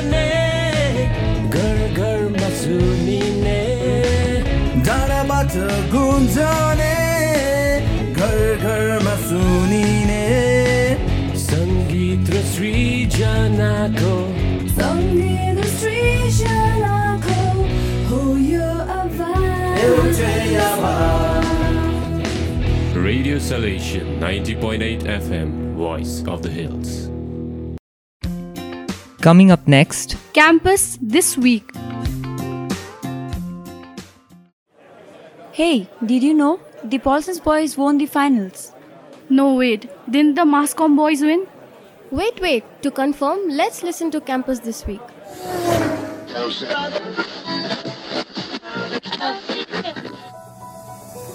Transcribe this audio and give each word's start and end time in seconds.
गुन्जने 0.00 1.48
घर 1.48 1.78
घरमा 2.00 2.48
सुनिने 2.60 3.60
धाराबाट 4.86 5.52
गुन्जने 5.92 6.94
घर 8.16 8.38
घरमा 8.64 9.14
सुनिने 9.28 10.24
सङ्गीत 11.44 12.32
र 12.32 12.42
सृजनाको 12.52 14.14
सङ्गीत 14.80 15.60
सृजनाको 15.82 17.42
हो 18.08 18.22
यो 18.46 18.72
आवाज 19.00 20.24
Radio 23.10 23.38
Salvation 23.40 24.10
90.8 24.20 25.06
FM, 25.18 25.48
Voice 25.76 26.22
of 26.28 26.42
the 26.42 26.50
Hills. 26.50 27.09
Coming 29.20 29.50
up 29.50 29.68
next, 29.68 30.16
Campus 30.32 30.96
this 31.02 31.36
week. 31.36 31.70
Hey, 35.52 35.90
did 36.06 36.22
you 36.22 36.32
know 36.32 36.58
the 36.82 36.98
Paulsons 36.98 37.38
boys 37.38 37.76
won 37.76 37.98
the 37.98 38.06
finals? 38.06 38.72
No, 39.28 39.56
wait. 39.56 39.90
Didn't 40.10 40.36
the 40.36 40.46
Masscom 40.46 40.96
boys 40.96 41.20
win? 41.20 41.46
Wait, 42.10 42.40
wait. 42.40 42.64
To 42.80 42.90
confirm, 42.90 43.46
let's 43.50 43.82
listen 43.82 44.10
to 44.12 44.22
Campus 44.22 44.60
this 44.60 44.86
week. 44.86 45.02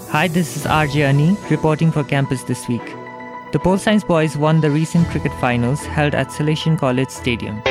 hi, 0.09 0.27
this 0.27 0.57
is 0.57 0.63
RJ 0.63 1.03
Ani 1.03 1.37
reporting 1.51 1.91
for 1.91 2.03
Campus 2.03 2.41
this 2.45 2.67
week. 2.67 2.95
The 3.51 3.59
Pol 3.59 3.77
Science 3.77 4.03
boys 4.03 4.35
won 4.35 4.59
the 4.59 4.71
recent 4.71 5.07
cricket 5.09 5.31
finals 5.39 5.85
held 5.85 6.15
at 6.15 6.29
Salesian 6.29 6.79
College 6.79 7.09
Stadium. 7.09 7.61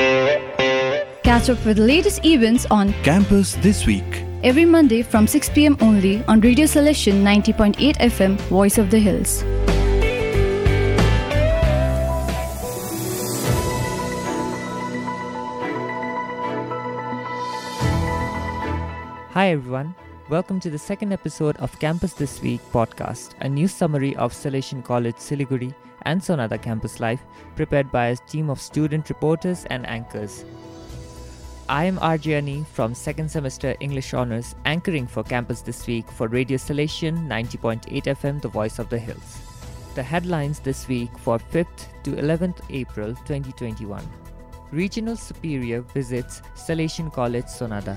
Catch 1.25 1.49
up 1.49 1.65
with 1.65 1.79
the 1.79 1.83
latest 1.83 2.23
events 2.27 2.67
on 2.71 2.93
Campus 3.03 3.55
this 3.63 3.87
week. 3.87 4.25
every 4.43 4.67
Monday 4.67 5.01
from 5.03 5.27
6 5.27 5.49
pm 5.55 5.77
only 5.81 6.23
on 6.25 6.41
Radio 6.41 6.67
Salesian 6.67 7.23
90.8 7.23 7.97
FM, 7.97 8.37
Voice 8.53 8.77
of 8.77 8.91
the 8.91 8.99
Hills. 8.99 9.43
Hi 19.33 19.49
everyone, 19.51 19.95
welcome 20.29 20.61
to 20.61 20.71
the 20.71 20.79
second 20.79 21.13
episode 21.13 21.57
of 21.57 21.77
Campus 21.81 22.13
This 22.13 22.41
Week 22.41 22.61
podcast, 22.73 23.33
a 23.41 23.49
news 23.49 23.73
summary 23.73 24.15
of 24.17 24.33
Salesian 24.33 24.85
College 24.85 25.17
Siliguri 25.17 25.75
and 26.03 26.21
Sonada 26.21 26.61
campus 26.61 27.01
life 27.01 27.23
prepared 27.57 27.91
by 27.91 28.07
a 28.09 28.17
team 28.29 28.49
of 28.51 28.61
student 28.61 29.09
reporters 29.09 29.65
and 29.71 29.87
anchors. 29.89 30.45
I 31.67 31.85
am 31.87 31.97
RJ 31.97 32.37
Ani 32.37 32.63
from 32.75 32.95
second 32.95 33.31
semester 33.31 33.75
English 33.81 34.13
Honours 34.13 34.55
anchoring 34.67 35.07
for 35.07 35.23
Campus 35.23 35.63
This 35.63 35.87
Week 35.87 36.07
for 36.11 36.29
Radio 36.29 36.59
Salesian 36.59 37.27
90.8 37.27 38.03
FM 38.05 38.43
The 38.43 38.49
Voice 38.49 38.79
of 38.79 38.91
the 38.91 38.99
Hills. 38.99 39.39
The 39.95 40.03
headlines 40.03 40.61
this 40.61 40.87
week 40.89 41.09
for 41.17 41.39
5th 41.39 41.87
to 42.03 42.11
11th 42.11 42.61
April 42.69 43.15
2021. 43.25 44.07
Regional 44.73 45.17
Superior 45.17 45.81
visits 45.81 46.43
Salesian 46.55 47.11
College 47.11 47.47
Sonada. 47.47 47.97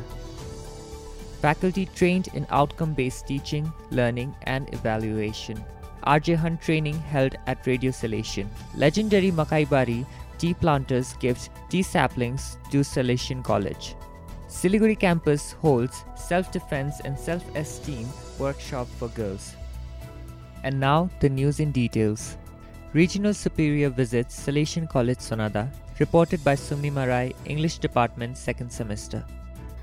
Faculty 1.42 1.88
trained 1.88 2.30
in 2.36 2.48
outcome 2.50 2.94
based 2.94 3.28
teaching, 3.28 3.70
learning, 3.92 4.34
and 4.44 4.74
evaluation. 4.74 5.62
RJ 6.06 6.38
Hunt 6.38 6.62
training 6.62 6.98
held 6.98 7.36
at 7.48 7.68
Radio 7.68 7.92
Salesian. 7.92 8.48
Legendary 8.76 9.30
Makaibari 9.30 10.06
tea 10.38 10.54
planters 10.54 11.14
gives 11.14 11.50
tea 11.70 11.82
saplings 11.84 12.58
to 12.72 12.80
Salesian 12.80 13.44
College. 13.44 13.96
Siliguri 14.48 14.98
campus 14.98 15.52
holds 15.54 16.04
self 16.16 16.52
defense 16.52 17.02
and 17.02 17.18
self 17.18 17.44
esteem 17.56 18.08
workshop 18.40 18.88
for 18.98 19.10
girls. 19.10 19.56
And 20.64 20.80
now 20.80 21.10
the 21.20 21.30
news 21.30 21.60
in 21.60 21.72
details. 21.72 22.38
Regional 22.94 23.34
Superior 23.34 23.90
visits 23.90 24.40
Salesian 24.40 24.90
College 24.90 25.20
Sonada, 25.20 25.70
reported 26.00 26.44
by 26.44 26.56
Sumni 26.56 26.90
Marai, 26.90 27.36
English 27.46 27.80
Department, 27.80 28.38
second 28.38 28.72
semester. 28.72 29.24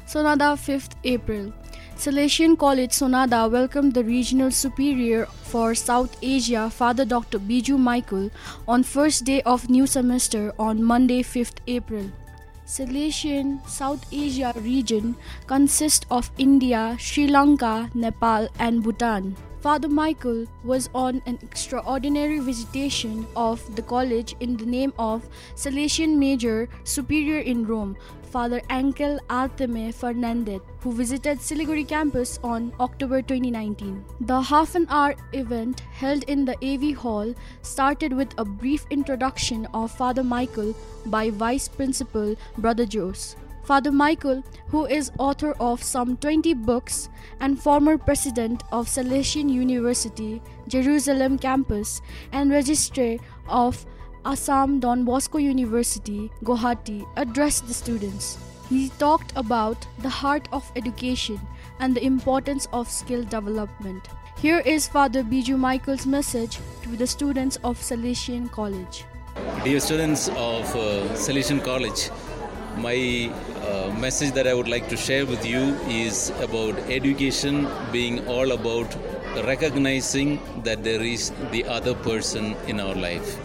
Sonada 0.06 0.54
5th 0.54 0.92
April. 1.04 1.52
Salesian 1.96 2.58
College 2.58 2.90
Sonada 2.90 3.50
welcomed 3.50 3.94
the 3.94 4.04
regional 4.04 4.50
superior 4.50 5.26
for 5.26 5.74
South 5.74 6.16
Asia, 6.20 6.68
Father 6.68 7.04
Dr. 7.04 7.38
Biju 7.38 7.78
Michael, 7.78 8.30
on 8.68 8.82
first 8.82 9.24
day 9.24 9.40
of 9.42 9.70
new 9.70 9.86
semester 9.86 10.52
on 10.58 10.82
Monday 10.82 11.22
5th 11.22 11.58
April. 11.68 12.10
Salesian 12.66 13.66
South 13.68 14.04
Asia 14.12 14.52
region 14.56 15.16
consists 15.46 16.06
of 16.10 16.30
India, 16.38 16.96
Sri 16.98 17.26
Lanka, 17.28 17.90
Nepal, 17.94 18.48
and 18.58 18.82
Bhutan. 18.82 19.36
Father 19.64 19.88
Michael 19.88 20.44
was 20.62 20.90
on 20.94 21.22
an 21.24 21.38
extraordinary 21.40 22.38
visitation 22.38 23.26
of 23.34 23.62
the 23.76 23.80
college 23.80 24.36
in 24.40 24.58
the 24.58 24.66
name 24.66 24.92
of 24.98 25.26
Salesian 25.54 26.18
Major 26.18 26.68
Superior 26.84 27.38
in 27.38 27.64
Rome, 27.64 27.96
Father 28.30 28.60
Angel 28.68 29.18
Artime 29.30 29.94
Fernandez, 29.94 30.60
who 30.80 30.92
visited 30.92 31.38
Siliguri 31.38 31.88
campus 31.88 32.38
on 32.44 32.74
October 32.78 33.22
2019. 33.22 34.04
The 34.20 34.42
half 34.42 34.74
an 34.74 34.86
hour 34.90 35.14
event 35.32 35.80
held 35.80 36.24
in 36.24 36.44
the 36.44 36.58
AV 36.62 36.94
Hall 36.98 37.34
started 37.62 38.12
with 38.12 38.34
a 38.36 38.44
brief 38.44 38.84
introduction 38.90 39.66
of 39.72 39.90
Father 39.92 40.22
Michael 40.22 40.74
by 41.06 41.30
Vice 41.30 41.68
Principal 41.68 42.36
Brother 42.58 42.84
Jose. 42.84 43.34
Father 43.64 43.90
Michael, 43.90 44.42
who 44.68 44.84
is 44.84 45.10
author 45.18 45.52
of 45.58 45.82
some 45.82 46.18
20 46.18 46.52
books 46.52 47.08
and 47.40 47.60
former 47.60 47.96
president 47.96 48.62
of 48.70 48.86
Salesian 48.86 49.50
University, 49.50 50.42
Jerusalem 50.68 51.38
campus, 51.38 52.02
and 52.32 52.50
registrar 52.50 53.16
of 53.48 53.86
Assam 54.26 54.80
Don 54.80 55.04
Bosco 55.04 55.38
University, 55.38 56.30
Guwahati, 56.42 57.06
addressed 57.16 57.66
the 57.66 57.72
students. 57.74 58.36
He 58.68 58.90
talked 58.98 59.32
about 59.34 59.86
the 60.00 60.10
heart 60.10 60.46
of 60.52 60.70
education 60.76 61.40
and 61.80 61.94
the 61.94 62.04
importance 62.04 62.68
of 62.72 62.90
skill 62.90 63.24
development. 63.24 64.08
Here 64.38 64.60
is 64.60 64.86
Father 64.86 65.22
Biju 65.22 65.58
Michael's 65.58 66.06
message 66.06 66.58
to 66.82 66.90
the 66.96 67.06
students 67.06 67.56
of 67.64 67.78
Salesian 67.78 68.50
College. 68.50 69.04
Dear 69.64 69.80
students 69.80 70.28
of 70.28 70.64
uh, 70.76 71.08
Salesian 71.14 71.62
College, 71.64 72.10
my 72.76 73.32
uh, 73.62 73.90
message 73.98 74.32
that 74.32 74.46
I 74.46 74.54
would 74.54 74.68
like 74.68 74.88
to 74.88 74.96
share 74.96 75.26
with 75.26 75.44
you 75.46 75.74
is 75.88 76.30
about 76.40 76.78
education 76.90 77.68
being 77.92 78.26
all 78.26 78.52
about 78.52 78.94
recognizing 79.44 80.40
that 80.62 80.84
there 80.84 81.02
is 81.02 81.32
the 81.50 81.64
other 81.64 81.94
person 81.94 82.56
in 82.66 82.80
our 82.80 82.94
life. 82.94 83.38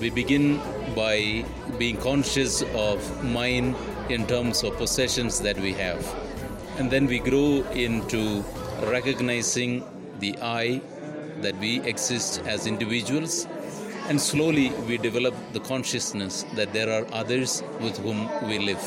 We 0.00 0.10
begin 0.10 0.60
by 0.94 1.44
being 1.78 1.96
conscious 1.96 2.62
of 2.74 3.24
mine 3.24 3.74
in 4.08 4.26
terms 4.26 4.62
of 4.62 4.76
possessions 4.76 5.40
that 5.40 5.58
we 5.58 5.72
have. 5.74 6.04
And 6.78 6.90
then 6.90 7.06
we 7.06 7.18
grow 7.18 7.62
into 7.72 8.44
recognizing 8.82 9.84
the 10.20 10.36
I, 10.40 10.80
that 11.40 11.58
we 11.58 11.80
exist 11.80 12.42
as 12.46 12.66
individuals 12.66 13.46
and 14.08 14.20
slowly 14.20 14.70
we 14.88 14.96
develop 14.96 15.34
the 15.52 15.60
consciousness 15.60 16.44
that 16.54 16.72
there 16.72 16.90
are 16.90 17.06
others 17.12 17.62
with 17.80 17.98
whom 17.98 18.28
we 18.48 18.58
live. 18.58 18.84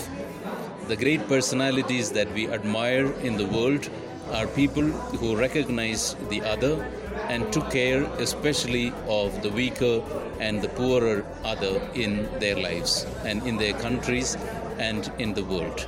The 0.87 0.95
great 0.95 1.27
personalities 1.27 2.11
that 2.11 2.31
we 2.33 2.47
admire 2.47 3.11
in 3.21 3.35
the 3.37 3.45
world 3.45 3.89
are 4.31 4.47
people 4.47 4.87
who 5.21 5.35
recognize 5.35 6.15
the 6.29 6.41
other 6.41 6.83
and 7.27 7.51
took 7.51 7.69
care 7.69 8.03
especially 8.27 8.93
of 9.07 9.41
the 9.43 9.49
weaker 9.49 10.01
and 10.39 10.61
the 10.61 10.69
poorer 10.69 11.25
other 11.43 11.81
in 11.93 12.27
their 12.39 12.55
lives 12.55 13.05
and 13.25 13.45
in 13.45 13.57
their 13.57 13.73
countries 13.73 14.35
and 14.77 15.11
in 15.19 15.33
the 15.33 15.43
world. 15.43 15.87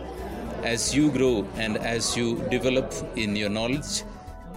As 0.64 0.94
you 0.94 1.10
grow 1.10 1.48
and 1.56 1.78
as 1.78 2.18
you 2.18 2.44
develop 2.50 2.94
in 3.16 3.36
your 3.36 3.50
knowledge, 3.50 4.04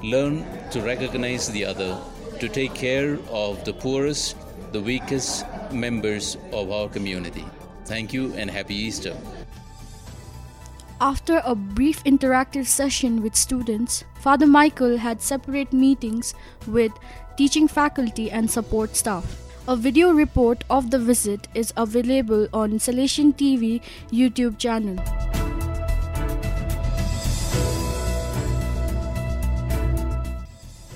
learn 0.03 0.44
to 0.71 0.81
recognize 0.82 1.49
the 1.49 1.65
other, 1.65 1.99
to 2.41 2.49
take 2.49 2.75
care 2.75 3.19
of 3.31 3.65
the 3.65 3.73
poorest, 3.73 4.37
the 4.72 4.80
weakest 4.80 5.44
members 5.72 6.36
of 6.52 6.70
our 6.70 6.88
community. 6.88 7.44
Thank 7.84 8.12
you 8.12 8.32
and 8.34 8.50
happy 8.50 8.74
Easter. 8.74 9.16
After 11.00 11.42
a 11.44 11.54
brief 11.54 12.02
interactive 12.04 12.66
session 12.66 13.22
with 13.22 13.36
students, 13.36 14.04
Father 14.20 14.46
Michael 14.46 14.96
had 14.98 15.20
separate 15.20 15.72
meetings 15.72 16.34
with 16.66 16.92
teaching 17.36 17.68
faculty 17.68 18.30
and 18.30 18.50
support 18.50 18.96
staff. 18.96 19.40
A 19.66 19.76
video 19.76 20.12
report 20.12 20.62
of 20.70 20.90
the 20.90 20.98
visit 20.98 21.48
is 21.54 21.72
available 21.76 22.48
on 22.52 22.78
Salesian 22.78 23.34
TV 23.34 23.82
YouTube 24.12 24.58
channel. 24.58 24.96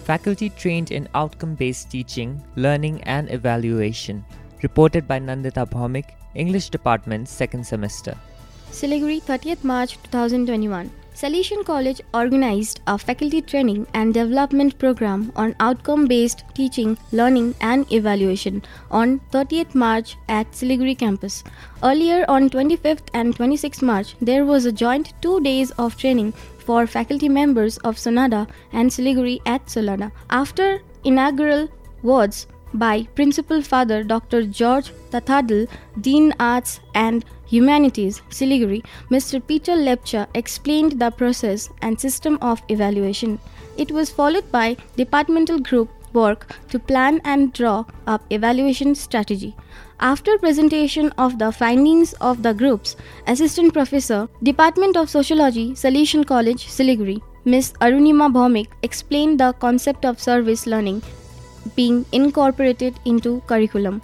Faculty 0.09 0.49
trained 0.49 0.91
in 0.91 1.07
outcome 1.15 1.55
based 1.55 1.91
teaching, 1.91 2.43
learning, 2.57 3.03
and 3.03 3.31
evaluation. 3.31 4.25
reported 4.63 5.07
by 5.07 5.19
Nandita 5.21 5.65
Bhaumik, 5.73 6.15
English 6.35 6.71
Department, 6.71 7.29
second 7.29 7.67
semester. 7.67 8.15
Siliguri, 8.71 9.21
30th 9.23 9.65
March 9.65 9.99
2021. 10.05 10.91
Salesian 11.15 11.65
College 11.65 12.01
organized 12.15 12.81
a 12.87 12.97
faculty 12.97 13.43
training 13.43 13.87
and 13.93 14.15
development 14.15 14.79
program 14.79 15.33
on 15.35 15.55
outcome 15.59 16.07
based 16.07 16.45
teaching, 16.55 16.97
learning, 17.11 17.55
and 17.61 17.93
evaluation 17.93 18.63
on 18.91 19.19
30th 19.33 19.75
March 19.75 20.17
at 20.29 20.53
Siliguri 20.53 20.97
campus. 20.97 21.43
Earlier 21.83 22.25
on 22.29 22.49
25th 22.51 23.09
and 23.15 23.37
26th 23.37 23.83
March, 23.83 24.15
there 24.21 24.45
was 24.45 24.65
a 24.65 24.71
joint 24.71 25.13
two 25.21 25.41
days 25.41 25.73
of 25.73 25.97
training 25.97 26.33
for 26.69 26.87
faculty 26.87 27.29
members 27.31 27.79
of 27.79 27.97
Sonada 27.97 28.47
and 28.73 28.91
Siliguri 28.91 29.41
at 29.47 29.65
Sonada. 29.75 30.13
After 30.29 30.83
inaugural 31.03 31.69
words 32.03 32.47
by 32.75 33.05
Principal 33.15 33.63
Father 33.63 34.03
Dr. 34.03 34.43
George 34.43 34.91
Thadathil, 35.11 35.67
Dean 36.03 36.35
Arts 36.39 36.81
and 36.95 37.25
Humanities, 37.47 38.21
Siliguri, 38.29 38.83
Mr. 39.11 39.41
Peter 39.47 39.73
Lepcha 39.73 40.27
explained 40.35 41.01
the 41.01 41.11
process 41.11 41.71
and 41.81 41.99
system 41.99 42.37
of 42.43 42.61
evaluation. 42.69 43.39
It 43.79 43.91
was 43.91 44.11
followed 44.11 44.53
by 44.53 44.77
departmental 44.97 45.61
group 45.61 45.89
work 46.13 46.47
to 46.69 46.79
plan 46.79 47.23
and 47.25 47.53
draw 47.55 47.85
up 48.07 48.23
evaluation 48.29 48.95
strategy. 48.95 49.57
After 50.01 50.39
presentation 50.39 51.11
of 51.19 51.41
the 51.41 51.51
findings 51.51 52.13
of 52.21 52.45
the 52.45 52.55
groups, 52.55 52.95
Assistant 53.27 53.73
Professor, 53.73 54.29
Department 54.45 54.97
of 54.97 55.11
Sociology, 55.11 55.73
Salesian 55.73 56.25
College, 56.25 56.69
Siliguri, 56.69 57.21
Ms. 57.45 57.73
Arunima 57.81 58.33
Bhaumik 58.33 58.69
explained 58.83 59.41
the 59.41 59.53
concept 59.55 60.05
of 60.05 60.21
service 60.21 60.69
learning 60.69 61.03
being 61.75 62.07
incorporated 62.13 63.01
into 63.07 63.41
curriculum. 63.49 64.01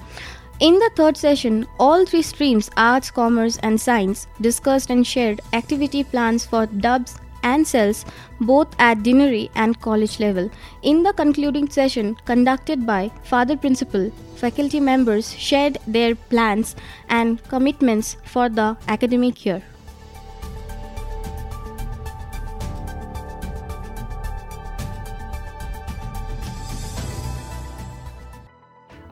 In 0.59 0.75
the 0.81 0.91
third 0.97 1.17
session, 1.17 1.65
all 1.79 2.05
three 2.05 2.23
streams 2.23 2.71
arts, 2.77 3.13
commerce, 3.13 3.59
and 3.59 3.81
science 3.81 4.27
discussed 4.41 4.91
and 4.91 5.07
shared 5.07 5.41
activity 5.53 6.03
plans 6.03 6.45
for 6.45 6.67
dubs 6.67 7.19
and 7.45 7.65
cells 7.65 8.05
both 8.41 8.75
at 8.79 9.03
deanery 9.03 9.51
and 9.55 9.81
college 9.81 10.21
level. 10.21 10.51
In 10.83 11.03
the 11.03 11.13
concluding 11.13 11.69
session 11.69 12.17
conducted 12.25 12.87
by 12.87 13.11
Father 13.23 13.57
Principal, 13.57 14.11
faculty 14.37 14.81
members 14.81 15.33
shared 15.35 15.79
their 15.87 16.15
plans 16.15 16.77
and 17.09 17.43
commitments 17.49 18.17
for 18.25 18.49
the 18.49 18.77
academic 18.89 19.45
year. 19.45 19.63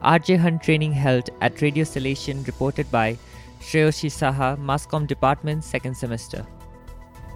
RJ 0.03 0.37
Hunt 0.37 0.61
training 0.61 0.91
held 0.91 1.29
at 1.39 1.61
Radio 1.61 1.85
Salesian 1.85 2.45
reported 2.45 2.91
by 2.91 3.17
Shreyoshi 3.61 4.09
Saha, 4.11 4.57
Masscom 4.57 5.07
Department, 5.07 5.63
second 5.63 5.95
semester. 5.95 6.45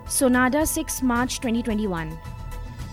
Sonada 0.08 0.66
6 0.66 1.02
March 1.04 1.42
2021. 1.42 2.18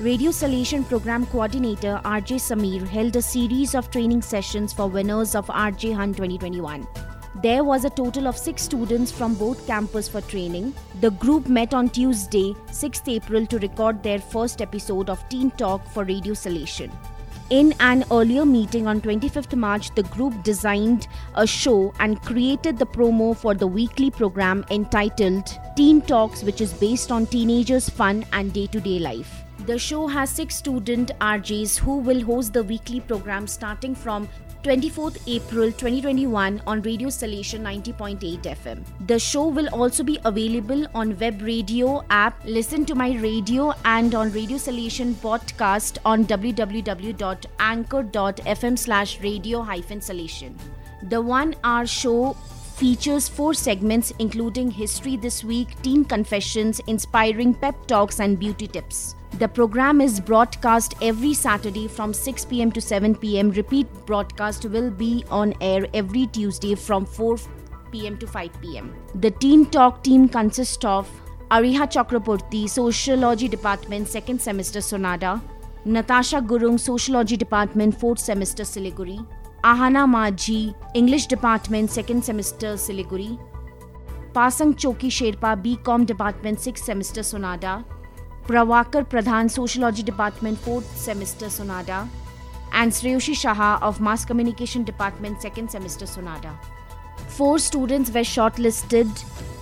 Radio 0.00 0.32
Salesian 0.32 0.87
Program 0.88 1.25
Coordinator 1.26 2.00
RJ 2.05 2.38
Samir 2.40 2.84
held 2.88 3.14
a 3.14 3.22
series 3.22 3.76
of 3.76 3.88
training 3.93 4.20
sessions 4.20 4.72
for 4.72 4.88
winners 4.88 5.37
of 5.37 5.46
RJ 5.46 5.94
Hunt 5.94 6.16
2021. 6.16 6.84
There 7.40 7.62
was 7.62 7.84
a 7.84 7.90
total 7.90 8.26
of 8.26 8.37
six 8.37 8.62
students 8.62 9.12
from 9.12 9.37
both 9.37 9.64
campus 9.64 10.08
for 10.08 10.22
training. 10.22 10.75
The 11.00 11.12
group 11.12 11.49
met 11.49 11.72
on 11.72 11.88
Tuesday, 11.88 12.52
6th 12.72 13.06
April, 13.06 13.46
to 13.46 13.61
record 13.61 14.02
their 14.02 14.19
first 14.19 14.61
episode 14.61 15.08
of 15.08 15.28
Teen 15.28 15.52
Talk 15.52 15.87
for 15.87 16.02
Radio 16.02 16.34
Salesian. 16.34 16.90
In 17.50 17.75
an 17.79 18.06
earlier 18.11 18.46
meeting 18.46 18.87
on 18.87 19.02
25th 19.02 19.55
March, 19.55 19.94
the 19.94 20.02
group 20.05 20.43
designed 20.43 21.08
a 21.35 21.46
show 21.46 21.93
and 22.00 22.20
created 22.23 22.79
the 22.79 22.87
promo 22.87 23.37
for 23.37 23.55
the 23.55 23.67
weekly 23.67 24.11
program 24.11 24.64
entitled 24.70 25.46
Teen 25.76 26.00
Talks, 26.00 26.43
which 26.43 26.62
is 26.62 26.73
based 26.73 27.12
on 27.12 27.26
teenagers' 27.26 27.91
fun 27.91 28.25
and 28.32 28.50
day 28.55 28.67
to 28.69 28.81
day 28.81 28.99
life. 28.99 29.44
The 29.67 29.79
show 29.79 30.06
has 30.06 30.31
six 30.31 30.56
student 30.56 31.11
RJs 31.20 31.79
who 31.79 31.99
will 31.99 32.23
host 32.23 32.55
the 32.55 32.64
weekly 32.64 33.00
program 33.00 33.47
starting 33.47 33.94
from 33.94 34.26
24th 34.64 35.19
April 35.26 35.70
2021 35.70 36.62
on 36.66 36.82
Radio 36.82 37.08
Salesian 37.08 37.61
90.8 37.61 38.40
FM. 38.50 38.82
The 39.08 39.19
show 39.19 39.49
will 39.49 39.69
also 39.69 40.02
be 40.02 40.19
available 40.25 40.87
on 40.94 41.19
web 41.19 41.43
radio 41.43 42.02
app, 42.08 42.43
Listen 42.46 42.87
to 42.87 42.94
My 42.94 43.11
Radio, 43.19 43.75
and 43.84 44.14
on 44.14 44.32
Radio 44.32 44.56
Salesian 44.56 45.12
podcast 45.26 45.99
on 46.06 46.25
www.anchor.fm 46.25 48.78
slash 48.78 49.20
radio 49.20 49.61
hyphen 49.61 50.00
Salesian. 50.00 50.55
The 51.11 51.20
one 51.20 51.55
hour 51.62 51.84
show 51.84 52.34
features 52.75 53.29
four 53.29 53.55
segments 53.55 54.12
including 54.19 54.71
History 54.71 55.17
This 55.17 55.44
Week, 55.44 55.81
Teen 55.82 56.05
Confessions, 56.05 56.81
Inspiring 56.88 57.55
Pep 57.55 57.87
Talks, 57.87 58.19
and 58.21 58.38
Beauty 58.38 58.67
Tips. 58.67 59.15
The 59.38 59.49
program 59.49 60.00
is 60.00 60.21
broadcast 60.21 60.94
every 61.00 61.35
Saturday 61.35 61.87
from 61.88 62.12
6 62.12 62.44
pm 62.47 62.73
to 62.73 62.81
7 62.81 63.15
pm. 63.15 63.50
Repeat 63.50 63.87
broadcast 64.06 64.65
will 64.65 64.91
be 64.91 65.25
on 65.31 65.55
air 65.61 65.87
every 65.94 66.26
Tuesday 66.26 66.75
from 66.75 67.06
4 67.06 67.37
pm 67.93 68.19
to 68.19 68.26
5 68.26 68.61
pm. 68.61 68.94
The 69.15 69.31
Teen 69.31 69.67
Talk 69.67 70.03
team 70.03 70.29
consists 70.29 70.85
of 70.85 71.09
Ariha 71.50 71.88
Chakraborty, 71.97 72.69
Sociology 72.69 73.49
Department, 73.49 74.09
2nd 74.09 74.41
semester 74.41 74.81
Sonada, 74.81 75.41
Natasha 75.85 76.41
Gurung, 76.41 76.81
Sociology 76.81 77.37
Department, 77.37 77.99
4th 77.99 78.19
semester 78.19 78.65
Siliguri, 78.65 79.25
Ahana 79.64 80.06
Maji, 80.06 80.75
English 80.93 81.26
Department, 81.26 81.88
2nd 81.88 82.22
semester 82.22 82.75
Siliguri, 82.75 83.38
Pasang 84.34 84.75
Choki 84.75 85.08
Sherpa, 85.19 85.52
BCom 85.62 86.04
Department, 86.04 86.59
6th 86.59 86.80
semester 86.80 87.23
Sonada, 87.23 87.83
Pravakar 88.47 89.09
Pradhan, 89.09 89.50
Sociology 89.50 90.02
Department, 90.02 90.59
4th 90.59 90.85
semester 90.94 91.47
Sonada, 91.47 92.06
and 92.73 92.92
Sreyoshi 92.92 93.35
Shaha 93.42 93.80
of 93.80 94.02
Mass 94.02 94.26
Communication 94.26 94.85
Department, 94.85 95.38
2nd 95.38 95.71
semester 95.71 96.04
Sonada. 96.04 96.54
Four 97.28 97.59
students 97.59 98.11
were 98.11 98.21
shortlisted 98.21 99.09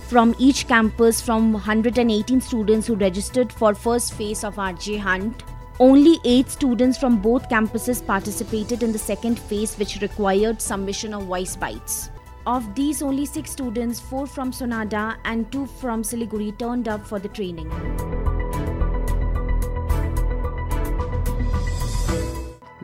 from 0.09 0.35
each 0.37 0.67
campus 0.67 1.21
from 1.21 1.53
118 1.53 2.41
students 2.41 2.87
who 2.87 2.95
registered 2.95 3.53
for 3.53 3.73
first 3.73 4.15
phase 4.15 4.43
of 4.43 4.55
RJ 4.55 4.99
Hunt. 4.99 5.43
Only 5.79 6.19
8 6.23 6.49
students 6.49 6.99
from 6.99 7.19
both 7.19 7.49
campuses 7.49 8.05
participated 8.05 8.83
in 8.83 8.91
the 8.91 8.99
second 8.99 9.39
phase 9.39 9.75
which 9.75 9.99
required 10.01 10.61
submission 10.61 11.15
of 11.15 11.23
voice 11.23 11.55
bites. 11.55 12.11
Of 12.45 12.75
these, 12.75 13.01
only 13.01 13.25
6 13.25 13.49
students, 13.49 13.99
4 13.99 14.27
from 14.27 14.51
Sonada 14.51 15.15
and 15.25 15.51
2 15.51 15.65
from 15.65 16.03
Siliguri, 16.03 16.55
turned 16.59 16.87
up 16.87 17.03
for 17.07 17.17
the 17.17 17.27
training. 17.27 17.71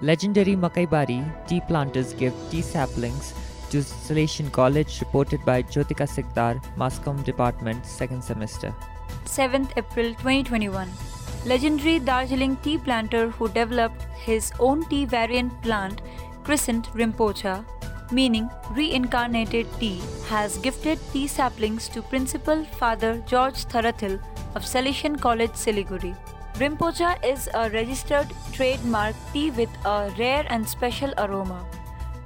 Legendary 0.01 0.55
Makaibari 0.55 1.22
tea 1.48 1.62
planters 1.67 2.13
give 2.13 2.34
tea 2.50 2.62
saplings 2.62 3.34
to 3.69 3.79
Salesian 3.84 4.51
College, 4.51 5.00
reported 5.01 5.46
by 5.46 5.62
Jyotika 5.62 6.08
Sikdar, 6.08 6.60
Masscom 6.75 7.24
Department, 7.24 7.86
second 7.86 8.24
semester. 8.24 8.74
7th 9.25 9.69
April 9.77 10.08
2021. 10.15 10.89
Legendary 11.46 12.00
Darjeeling 12.00 12.58
tea 12.58 12.77
planter 12.77 13.29
who 13.29 13.48
developed 13.48 14.01
his 14.13 14.51
own 14.60 14.84
tea 14.89 15.05
variant 15.05 15.62
plant, 15.62 16.01
christened 16.43 16.88
Rinpocha, 16.88 17.65
meaning 18.12 18.50
reincarnated 18.72 19.65
tea, 19.79 20.01
has 20.27 20.58
gifted 20.58 21.00
tea 21.13 21.27
saplings 21.27 21.88
to 21.89 22.01
Principal 22.01 22.65
Father 22.65 23.24
George 23.25 23.65
Thadathil 23.65 24.19
of 24.55 24.63
Salesian 24.63 25.19
College, 25.19 25.51
Siliguri. 25.51 26.15
Rinpocha 26.55 27.24
is 27.24 27.48
a 27.53 27.69
registered 27.69 28.27
trademark 28.51 29.15
tea 29.31 29.50
with 29.51 29.69
a 29.86 30.12
rare 30.19 30.46
and 30.50 30.67
special 30.67 31.13
aroma. 31.17 31.65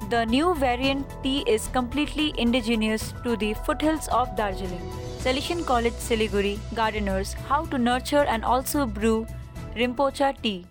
The 0.09 0.25
new 0.25 0.55
variant 0.55 1.05
tea 1.21 1.43
is 1.45 1.67
completely 1.67 2.33
indigenous 2.37 3.13
to 3.23 3.37
the 3.37 3.53
foothills 3.53 4.07
of 4.07 4.35
Darjeeling. 4.35 4.91
Salesian 5.23 5.65
College 5.65 5.93
Siliguri 6.05 6.59
gardeners 6.75 7.31
how 7.49 7.63
to 7.67 7.77
nurture 7.77 8.25
and 8.27 8.43
also 8.43 8.85
brew 8.85 9.25
Rinpocha 9.73 10.35
tea. 10.41 10.65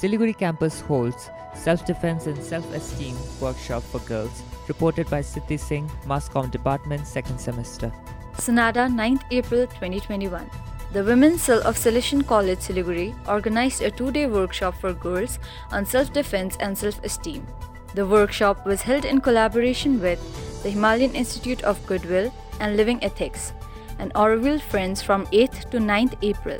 Siliguri 0.00 0.32
campus 0.38 0.80
holds 0.80 1.28
self-defense 1.54 2.26
and 2.26 2.42
self-esteem 2.42 3.14
workshop 3.38 3.82
for 3.82 3.98
girls, 4.12 4.42
reported 4.66 5.10
by 5.10 5.20
Siddhi 5.20 5.60
Singh, 5.60 5.90
Masscom 6.06 6.50
Department, 6.50 7.06
second 7.06 7.38
semester. 7.38 7.92
Sonada 8.38 8.88
9th 8.88 9.24
April 9.30 9.66
2021. 9.66 10.50
The 10.90 11.04
Women's 11.04 11.42
Cell 11.42 11.60
of 11.66 11.76
Salesian 11.76 12.26
College 12.26 12.60
Siliguri 12.60 13.14
organized 13.28 13.82
a 13.82 13.90
two 13.90 14.10
day 14.10 14.26
workshop 14.26 14.74
for 14.80 14.94
girls 14.94 15.38
on 15.70 15.84
self 15.84 16.14
defense 16.14 16.56
and 16.60 16.76
self 16.76 17.04
esteem. 17.04 17.46
The 17.94 18.06
workshop 18.06 18.64
was 18.64 18.80
held 18.80 19.04
in 19.04 19.20
collaboration 19.20 20.00
with 20.00 20.18
the 20.62 20.70
Himalayan 20.70 21.14
Institute 21.14 21.62
of 21.62 21.84
Goodwill 21.86 22.32
and 22.60 22.78
Living 22.78 23.04
Ethics 23.04 23.52
and 23.98 24.14
Auroville 24.14 24.62
Friends 24.62 25.02
from 25.02 25.26
8th 25.26 25.68
to 25.72 25.78
9th 25.78 26.16
April. 26.22 26.58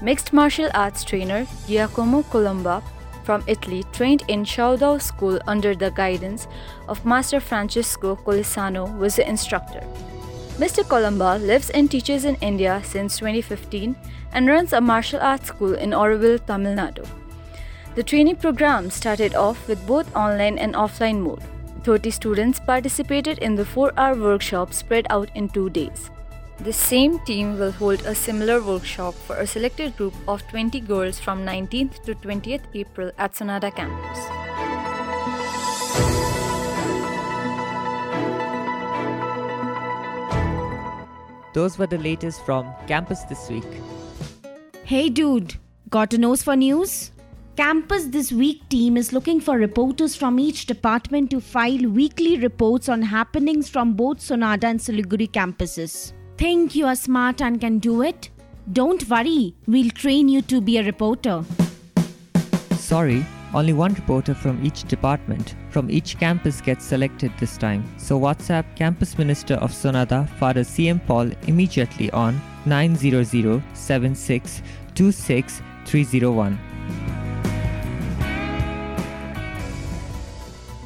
Mixed 0.00 0.32
martial 0.32 0.70
arts 0.72 1.02
trainer 1.02 1.44
Giacomo 1.66 2.22
Colomba 2.22 2.80
from 3.24 3.42
Italy 3.48 3.82
trained 3.92 4.22
in 4.28 4.44
Shaodao 4.44 5.02
School 5.02 5.40
under 5.48 5.74
the 5.74 5.90
guidance 5.90 6.46
of 6.86 7.04
Master 7.04 7.40
Francesco 7.40 8.14
Colisano 8.14 8.96
was 8.96 9.16
the 9.16 9.28
instructor. 9.28 9.82
Mr. 10.58 10.82
Colomba 10.82 11.40
lives 11.40 11.70
and 11.70 11.88
teaches 11.88 12.24
in 12.24 12.34
India 12.40 12.80
since 12.84 13.18
2015 13.18 13.94
and 14.32 14.48
runs 14.48 14.72
a 14.72 14.80
martial 14.80 15.20
arts 15.20 15.46
school 15.46 15.74
in 15.74 15.90
Auroville, 15.90 16.44
Tamil 16.46 16.74
Nadu. 16.74 17.06
The 17.94 18.02
training 18.02 18.36
program 18.36 18.90
started 18.90 19.36
off 19.36 19.68
with 19.68 19.86
both 19.86 20.14
online 20.16 20.58
and 20.58 20.74
offline 20.74 21.20
mode. 21.20 21.44
30 21.84 22.10
students 22.10 22.58
participated 22.58 23.38
in 23.38 23.54
the 23.54 23.64
4 23.64 23.92
hour 23.96 24.16
workshop 24.16 24.74
spread 24.74 25.06
out 25.10 25.30
in 25.36 25.48
two 25.48 25.70
days. 25.70 26.10
The 26.58 26.72
same 26.72 27.20
team 27.20 27.56
will 27.56 27.70
hold 27.70 28.04
a 28.04 28.16
similar 28.16 28.60
workshop 28.60 29.14
for 29.14 29.36
a 29.36 29.46
selected 29.46 29.96
group 29.96 30.14
of 30.26 30.42
20 30.48 30.80
girls 30.80 31.20
from 31.20 31.46
19th 31.46 32.02
to 32.02 32.16
20th 32.16 32.62
April 32.74 33.12
at 33.16 33.34
Sonada 33.34 33.72
campus. 33.72 34.47
Those 41.54 41.78
were 41.78 41.86
the 41.86 41.98
latest 41.98 42.44
from 42.44 42.72
Campus 42.86 43.22
This 43.24 43.48
Week. 43.48 43.64
Hey 44.84 45.08
dude, 45.08 45.54
got 45.90 46.12
a 46.12 46.18
nose 46.18 46.42
for 46.42 46.56
news? 46.56 47.12
Campus 47.56 48.04
This 48.06 48.30
Week 48.30 48.68
team 48.68 48.96
is 48.96 49.12
looking 49.12 49.40
for 49.40 49.56
reporters 49.56 50.14
from 50.14 50.38
each 50.38 50.66
department 50.66 51.30
to 51.30 51.40
file 51.40 51.88
weekly 51.88 52.38
reports 52.38 52.88
on 52.88 53.02
happenings 53.02 53.68
from 53.68 53.94
both 53.94 54.18
Sonada 54.18 54.64
and 54.64 54.78
Siliguri 54.78 55.28
campuses. 55.28 56.12
Think 56.36 56.76
you 56.76 56.86
are 56.86 56.94
smart 56.94 57.40
and 57.42 57.60
can 57.60 57.78
do 57.78 58.02
it? 58.02 58.30
Don't 58.72 59.08
worry, 59.08 59.54
we'll 59.66 59.90
train 59.90 60.28
you 60.28 60.42
to 60.42 60.60
be 60.60 60.76
a 60.78 60.84
reporter. 60.84 61.42
Sorry, 62.72 63.24
only 63.54 63.72
one 63.72 63.94
reporter 63.94 64.34
from 64.34 64.64
each 64.64 64.84
department, 64.84 65.54
from 65.70 65.90
each 65.90 66.18
campus 66.18 66.60
gets 66.60 66.84
selected 66.84 67.32
this 67.38 67.56
time. 67.56 67.84
So 67.96 68.18
WhatsApp 68.20 68.64
Campus 68.76 69.16
Minister 69.16 69.54
of 69.54 69.72
Sonada, 69.72 70.28
Father 70.38 70.62
CM 70.62 71.04
Paul, 71.06 71.30
immediately 71.46 72.10
on 72.10 72.40
900 72.66 73.62
76 73.74 74.62
26 74.94 75.62
301. 75.86 76.58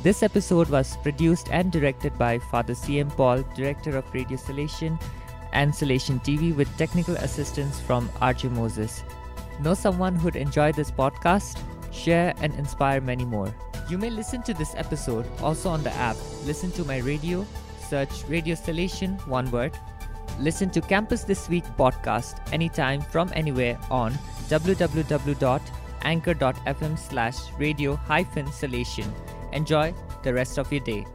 This 0.03 0.23
episode 0.25 0.69
was 0.69 0.97
produced 0.99 1.49
and 1.53 1.71
directed 1.71 2.19
by 2.19 2.39
Father 2.51 2.75
CM 2.75 3.09
Paul, 3.17 3.45
Director 3.55 3.97
of 3.97 4.13
Radio 4.13 4.37
Salesian 4.37 5.01
and 5.53 5.73
Salesian 5.73 6.23
TV, 6.25 6.55
with 6.55 6.69
technical 6.77 7.15
assistance 7.17 7.79
from 7.79 8.09
RJ 8.21 8.51
Moses. 8.51 9.05
Know 9.61 9.75
someone 9.75 10.17
who'd 10.17 10.35
enjoy 10.35 10.73
this 10.73 10.91
podcast? 10.91 11.57
Share 11.93 12.35
and 12.41 12.55
inspire 12.55 13.01
many 13.01 13.25
more. 13.25 13.55
You 13.89 13.99
may 13.99 14.11
listen 14.11 14.43
to 14.45 14.55
this 14.55 14.75
episode 14.77 15.27
also 15.43 15.69
on 15.69 15.83
the 15.83 15.93
app. 15.95 16.17
Listen 16.45 16.73
to 16.73 16.85
my 16.85 16.99
radio, 16.99 17.47
search 17.89 18.25
Radio 18.29 18.55
Salesian, 18.55 19.25
one 19.29 19.51
word. 19.51 19.79
Listen 20.41 20.71
to 20.71 20.81
Campus 20.81 21.25
This 21.25 21.49
Week 21.49 21.65
podcast 21.79 22.41
anytime 22.53 23.03
from 23.03 23.31
anywhere 23.35 23.79
on 23.91 24.13
www.anchor.fm 24.49 25.59
slash 26.99 27.37
radio 27.59 27.97
hyphen. 27.97 28.49
Enjoy 29.53 29.95
the 30.23 30.33
rest 30.33 30.59
of 30.59 30.73
your 30.73 30.83
day. 30.85 31.07